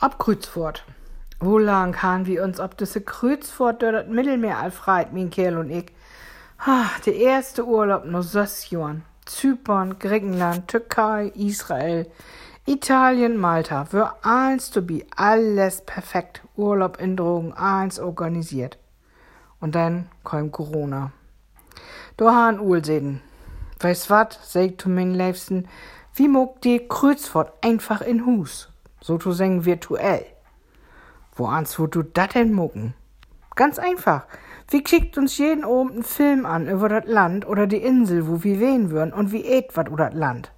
Ab 0.00 0.20
Kreuzfurt. 0.20 0.84
Wo 1.40 1.58
lang 1.58 2.00
haben 2.04 2.26
wir 2.26 2.44
uns 2.44 2.60
ob 2.60 2.76
diese 2.78 3.00
Kreuzfurt 3.00 3.82
durch 3.82 3.92
das 3.94 4.06
Mittelmeer 4.06 4.58
alfreit, 4.58 5.12
mein 5.12 5.28
Kerl 5.28 5.58
und 5.58 5.70
ich? 5.70 5.86
Ah, 6.56 6.86
der 7.04 7.16
erste 7.16 7.66
Urlaub 7.66 8.04
nur 8.04 8.22
sechs 8.22 8.70
Jahren. 8.70 9.04
Zypern, 9.26 9.98
Griechenland, 9.98 10.68
Türkei, 10.68 11.32
Israel, 11.34 12.08
Italien, 12.64 13.38
Malta. 13.38 13.88
Wir 13.90 14.14
eins 14.22 14.70
to 14.70 14.82
be 14.82 15.04
alles 15.16 15.80
perfekt. 15.80 16.42
Urlaub 16.54 17.00
in 17.00 17.16
Drogen, 17.16 17.52
eins 17.54 17.98
organisiert. 17.98 18.78
Und 19.58 19.74
dann 19.74 20.08
kam 20.22 20.52
Corona. 20.52 21.10
Da 22.16 22.32
han 22.32 22.60
Uhlseden. 22.60 23.20
Weißt 23.80 24.10
wat, 24.10 24.38
sagt 24.44 24.82
zu 24.82 24.90
meinen 24.90 25.16
Liebsten, 25.16 25.66
wie 26.14 26.28
mog 26.28 26.60
die 26.60 26.86
Kreuzfurt 26.86 27.52
einfach 27.62 28.00
in 28.00 28.24
Hus? 28.26 28.68
Sozusagen 29.00 29.64
virtuell. 29.64 30.24
Woans 31.36 31.78
würd 31.78 31.94
du 31.94 32.02
dat 32.02 32.34
denn 32.34 32.52
mucken? 32.52 32.94
Ganz 33.54 33.78
einfach. 33.78 34.26
Wir 34.70 34.82
kickt 34.82 35.16
uns 35.16 35.38
jeden 35.38 35.64
Abend 35.64 35.92
einen 35.92 36.02
Film 36.02 36.46
an 36.46 36.68
über 36.68 36.88
das 36.88 37.06
Land 37.06 37.46
oder 37.46 37.66
die 37.66 37.78
Insel, 37.82 38.28
wo 38.28 38.44
wir 38.44 38.60
wehen 38.60 38.90
würden 38.90 39.12
und 39.12 39.32
wie 39.32 39.44
et 39.44 39.76
wat 39.76 39.88
über 39.88 40.10
das 40.10 40.14
Land. 40.14 40.52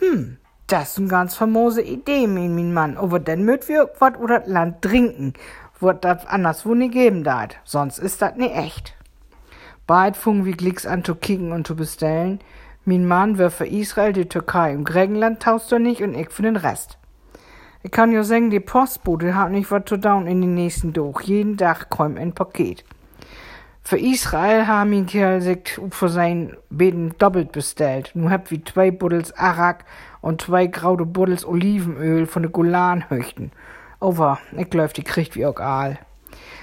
Hm, 0.00 0.36
das 0.66 0.90
ist 0.90 0.98
eine 0.98 1.08
ganz 1.08 1.34
famose 1.34 1.82
Idee, 1.82 2.26
mein, 2.26 2.54
mein 2.54 2.72
Mann. 2.72 2.96
Aber 2.96 3.20
dann 3.20 3.44
müt 3.44 3.68
wir 3.68 3.90
wat 3.98 4.16
über 4.16 4.40
das 4.40 4.48
Land 4.48 4.82
trinken, 4.82 5.34
wird 5.80 6.04
das 6.04 6.26
anderswo 6.26 6.74
nie 6.74 6.90
geben 6.90 7.24
dat. 7.24 7.56
Sonst 7.64 7.98
ist 7.98 8.20
dat 8.22 8.36
nie 8.36 8.50
echt. 8.50 8.94
Bald 9.86 10.16
fungen 10.16 10.44
wir 10.44 10.56
Glicks 10.56 10.86
an 10.86 11.04
zu 11.04 11.14
kicken 11.14 11.52
und 11.52 11.66
zu 11.66 11.76
bestellen. 11.76 12.40
Mein 12.84 13.06
Mann 13.06 13.38
wär 13.38 13.50
für 13.50 13.66
Israel, 13.66 14.12
die 14.12 14.28
Türkei 14.28 14.74
und 14.76 14.84
Griechenland 14.84 15.42
taust 15.42 15.72
du 15.72 15.78
nicht 15.78 16.02
und 16.02 16.14
ich 16.14 16.30
für 16.30 16.42
den 16.42 16.56
Rest. 16.56 16.98
Ich 17.86 17.90
kann 17.90 18.12
ja 18.12 18.24
sagen, 18.24 18.48
die 18.48 18.60
Postbote 18.60 19.34
hat 19.34 19.50
nicht 19.50 19.70
was 19.70 19.82
zu 19.84 19.98
tun 19.98 20.26
in 20.26 20.40
den 20.40 20.54
nächsten 20.54 20.94
Tag. 20.94 21.24
Jeden 21.24 21.58
Tag 21.58 21.90
kommt 21.90 22.18
ein 22.18 22.32
Paket. 22.32 22.82
Für 23.82 23.98
Israel 23.98 24.66
haben 24.66 24.94
ihn 24.94 25.04
Kerl 25.04 25.42
sich 25.42 25.78
für 25.90 26.08
sein 26.08 26.56
Beten 26.70 27.14
doppelt 27.18 27.52
bestellt. 27.52 28.10
Nun 28.14 28.30
hab 28.30 28.50
wie 28.50 28.64
zwei 28.64 28.90
Buddels 28.90 29.36
Arak 29.36 29.84
und 30.22 30.40
zwei 30.40 30.66
graue 30.66 31.04
Buddels 31.04 31.44
Olivenöl 31.44 32.24
von 32.24 32.44
den 32.44 32.52
Golanhöchten. 32.52 33.52
Over, 34.00 34.38
ich 34.56 34.70
glaub, 34.70 34.94
die 34.94 35.04
kriegt 35.04 35.36
wie 35.36 35.44
auch 35.44 35.60
Aal. 35.60 35.98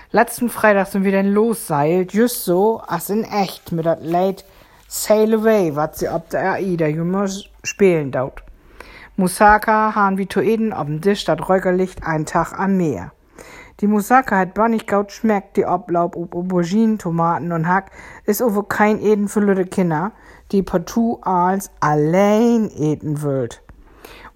Letzten 0.10 0.50
Freitag 0.50 0.88
sind 0.88 1.04
wir 1.04 1.12
dann 1.12 1.32
losseilt, 1.32 2.14
just 2.14 2.46
so, 2.46 2.82
als 2.88 3.12
in 3.12 3.26
echt, 3.26 3.72
mit 3.72 3.86
dat 3.86 4.04
Leid 4.04 4.44
Sail 4.88 5.36
Away, 5.36 5.76
wat 5.76 6.00
sie 6.00 6.08
ab 6.08 6.32
der 6.32 6.54
AIDA 6.54 6.88
immer 6.88 7.28
spielen 7.64 8.12
daut. 8.12 8.42
Musaka 9.18 9.94
han 9.94 10.18
wie 10.18 10.26
Toeden 10.26 10.72
auf 10.72 10.86
dem 10.86 11.02
Tisch 11.02 11.26
dat 11.26 11.48
Räugerlicht 11.50 12.04
einen 12.04 12.26
Tag 12.26 12.58
am 12.58 12.78
Meer. 12.78 13.12
Die 13.82 13.88
Musaka 13.88 14.38
hat 14.38 14.54
bannig 14.54 14.88
gaut 14.88 15.12
schmeckt, 15.12 15.58
die 15.58 15.66
Oblaub 15.66 16.16
ob 16.16 16.34
Auberginen, 16.34 16.98
Tomaten 16.98 17.52
und 17.52 17.68
Hack, 17.68 17.92
is 18.26 18.42
over 18.42 18.64
kein 18.68 19.02
Eden 19.02 19.28
für 19.28 19.42
lüde 19.42 19.66
Kinder, 19.66 20.12
die 20.52 20.62
partout 20.62 21.20
als 21.24 21.72
allein 21.80 22.70
eten 22.70 23.22
wollt. 23.22 23.62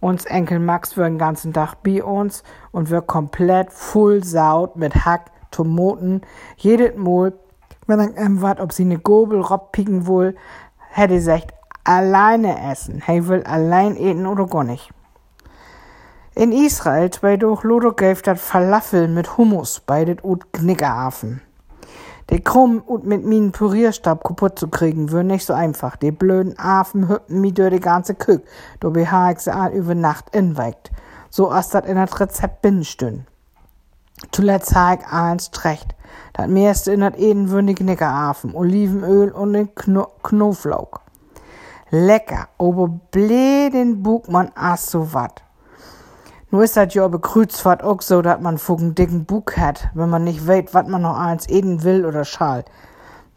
Uns 0.01 0.25
Enkel 0.25 0.59
Max 0.59 0.97
wär 0.97 1.05
den 1.05 1.17
ganzen 1.17 1.53
Tag 1.53 1.75
bei 1.83 2.03
uns 2.03 2.43
und 2.71 2.89
wir 2.89 3.01
komplett 3.01 3.71
full 3.71 4.23
saut 4.23 4.75
mit 4.75 5.05
Hack, 5.05 5.31
Tomaten, 5.51 6.21
jedes 6.57 6.97
Mal, 6.97 7.33
wenn 7.87 7.99
er 7.99 8.17
ähm, 8.17 8.41
wat, 8.41 8.59
ob 8.59 8.73
sie 8.73 8.85
ne 8.85 8.99
Gobel 8.99 9.39
rob 9.39 9.71
picken 9.71 10.05
wohl, 10.05 10.35
hätte 10.89 11.13
gesagt, 11.13 11.53
alleine 11.85 12.59
essen. 12.71 13.01
Hij 13.05 13.27
will 13.27 13.43
allein 13.43 13.95
eten 13.95 14.27
oder 14.27 14.47
gar 14.47 14.63
nicht. 14.63 14.91
In 16.33 16.51
Israel 16.51 17.09
zwei 17.11 17.37
durch 17.37 17.63
Lodo 17.63 17.93
gave 17.93 18.21
dat 18.21 18.39
Falafel 18.39 19.07
mit 19.07 19.37
Hummus 19.37 19.79
bei 19.79 20.03
det 20.03 20.23
ut 20.23 20.51
Knickerhafen. 20.51 21.41
Der 22.29 22.41
Krumm 22.41 22.79
und 22.79 23.05
mit 23.05 23.23
minen 23.23 23.51
Pürierstab 23.51 24.23
kaputt 24.23 24.57
zu 24.57 24.67
kriegen, 24.67 25.11
wär 25.11 25.23
nicht 25.23 25.45
so 25.45 25.53
einfach. 25.53 25.95
Die 25.95 26.11
blöden 26.11 26.57
Affen 26.57 27.07
hüpfen 27.07 27.39
mi 27.39 27.53
durch 27.53 27.71
die 27.71 27.79
ganze 27.79 28.15
Kück, 28.15 28.43
do 28.79 28.91
sie 28.93 29.51
an 29.51 29.71
über 29.71 29.95
Nacht 29.95 30.35
inweikt. 30.35 30.91
So 31.29 31.51
as 31.51 31.69
dat 31.69 31.85
in 31.85 31.95
dat 31.95 32.19
Rezept 32.19 32.61
binnenstün. 32.61 33.27
Zuletzt 34.31 34.75
ha 34.75 34.95
ich 34.95 35.07
eins 35.07 35.51
recht. 35.63 35.95
Dat 36.33 36.49
meiste 36.49 36.91
in 36.93 37.01
dat 37.01 37.17
Eden 37.17 37.51
wür 37.51 37.61
die 37.61 37.75
Knickerhafen, 37.75 38.55
Olivenöl 38.55 39.31
und 39.31 39.53
den 39.53 39.75
Kno 39.75 40.07
Knoblauch. 40.23 41.04
Lecker, 41.95 42.49
aber 42.57 42.89
bläden 42.89 44.03
Bug 44.03 44.27
man 44.27 44.51
as 44.53 44.91
so 44.91 45.13
wat. 45.13 45.43
Nur 46.51 46.65
ist 46.65 46.75
das 46.75 46.93
ja 46.93 47.07
bei 47.07 47.19
Kreuzfahrt 47.19 47.83
auch 47.83 48.01
so, 48.01 48.21
dass 48.21 48.41
man 48.41 48.59
einen 48.67 48.95
dicken 48.95 49.23
Bug 49.23 49.55
hat, 49.55 49.87
wenn 49.93 50.09
man 50.09 50.25
nicht 50.25 50.45
weiß, 50.45 50.73
wat 50.73 50.89
man 50.89 51.03
noch 51.03 51.17
eins 51.17 51.47
eden 51.47 51.83
will 51.83 52.05
oder 52.05 52.25
schal. 52.25 52.65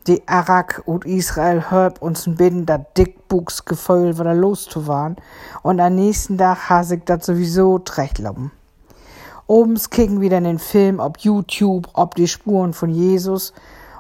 Die 0.09 0.27
Arak 0.27 0.83
und 0.87 1.05
Israel 1.05 1.71
hört 1.71 2.03
uns 2.03 2.27
ein 2.27 2.35
bisschen 2.35 2.67
dat 2.67 2.99
Dickbuchsgefühl 2.99 4.19
wieder 4.19 4.35
loszuwahren 4.35 5.17
und 5.63 5.79
am 5.79 5.95
nächsten 5.95 6.37
Tag 6.37 6.69
has 6.69 6.91
ich 6.91 7.05
dat 7.05 7.25
sowieso 7.25 7.79
trechtlaufen. 7.79 8.51
Obens 9.47 9.91
kicken 9.91 10.21
wir 10.21 10.31
dann 10.31 10.45
den 10.45 10.59
Film 10.59 10.99
ob 10.99 11.19
YouTube, 11.19 11.89
ob 11.93 12.17
die 12.17 12.27
Spuren 12.27 12.73
von 12.73 12.91
Jesus 12.91 13.53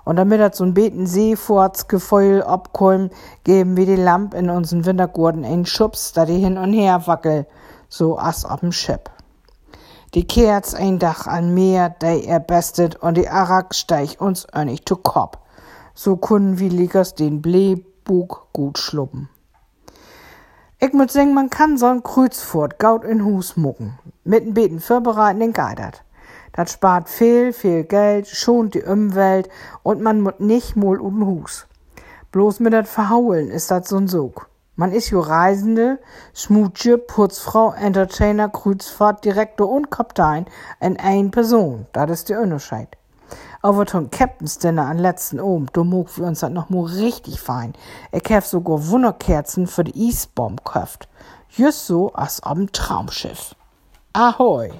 und 0.08 0.16
damit 0.16 0.40
das 0.40 0.56
so 0.56 0.64
ein 0.64 0.72
beten 0.72 1.06
Seefortsgefeul 1.06 2.42
abkommt, 2.42 3.12
geben 3.44 3.76
wir 3.76 3.84
die 3.84 3.94
Lamp 3.94 4.32
in 4.32 4.48
unseren 4.48 4.86
Wintergurten 4.86 5.44
einen 5.44 5.66
Schubs, 5.66 6.14
da 6.14 6.24
die 6.24 6.38
hin 6.38 6.56
und 6.56 6.72
her 6.72 7.06
wackel, 7.06 7.46
so 7.90 8.18
as 8.18 8.46
ob'm 8.46 8.72
Schiff. 8.72 9.02
Die 10.14 10.26
Kerz 10.26 10.72
ein 10.72 10.98
Dach 10.98 11.26
an 11.26 11.52
Meer, 11.52 11.90
der 11.90 12.24
er 12.24 12.40
bestet, 12.40 12.96
und 12.96 13.18
die 13.18 13.28
Arak 13.28 13.74
steig 13.74 14.18
uns 14.18 14.46
önig 14.56 14.86
zu 14.86 14.96
Kopf. 14.96 15.36
So 15.92 16.16
können 16.16 16.58
wir 16.58 16.70
Liegers 16.70 17.14
den 17.14 17.42
Blähbug 17.42 18.48
gut 18.54 18.78
schluppen. 18.78 19.28
Ich 20.78 20.94
muss 20.94 21.12
sagen, 21.12 21.34
man 21.34 21.50
kann 21.50 21.76
so 21.76 21.84
ein 21.84 22.02
Kreuzfurt 22.02 22.78
gaut 22.78 23.04
in 23.04 23.26
Hus 23.26 23.58
mucken. 23.58 23.98
Mit 24.24 24.54
Beten 24.54 24.80
vorbereiten 24.80 25.40
den 25.40 25.52
Geidert. 25.52 26.02
Das 26.58 26.72
spart 26.72 27.08
viel, 27.08 27.52
viel 27.52 27.84
Geld, 27.84 28.26
schont 28.26 28.74
die 28.74 28.82
Umwelt 28.82 29.48
und 29.84 30.02
man 30.02 30.20
muss 30.22 30.40
nicht 30.40 30.74
mal 30.74 30.98
um 30.98 31.24
Hus. 31.24 31.68
Bloß 32.32 32.58
mit 32.58 32.72
dat 32.72 32.88
Verhaulen 32.88 33.48
ist 33.48 33.70
dat 33.70 33.86
so'n 33.86 34.08
Sog. 34.08 34.48
Man 34.74 34.90
ist 34.90 35.10
jo 35.10 35.20
Reisende, 35.20 36.00
Schmutsche, 36.34 36.98
Putzfrau, 36.98 37.74
Entertainer, 37.74 38.48
Kreuzfahrt, 38.48 39.24
Direktor 39.24 39.68
und 39.68 39.92
Kaptein 39.92 40.46
in 40.80 40.98
ein 40.98 41.30
Person. 41.30 41.86
Das 41.92 42.10
ist 42.10 42.28
der 42.28 42.40
Unterschied. 42.40 42.88
Aber 43.62 43.86
ton 43.86 44.10
Captain's 44.10 44.58
Dinner 44.58 44.86
an 44.86 44.98
letzten 44.98 45.38
Ohm, 45.38 45.68
da 45.72 45.84
mog 45.84 46.18
wir 46.18 46.26
uns 46.26 46.40
das 46.40 46.50
noch 46.50 46.70
mal 46.70 46.86
richtig 46.86 47.40
fein. 47.40 47.72
Ich 48.10 48.34
hab 48.34 48.42
sogar 48.42 48.88
Wunderkerzen 48.88 49.68
für 49.68 49.84
die 49.84 50.08
Eastbomb 50.08 50.64
köft. 50.64 51.08
Just 51.50 51.86
so 51.86 52.12
als 52.14 52.42
am 52.42 52.72
Traumschiff. 52.72 53.54
Ahoi! 54.12 54.72